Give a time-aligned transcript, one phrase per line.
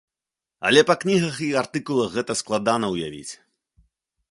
[0.69, 3.31] Але па кнігах і артыкулах гэта складана ўявіць.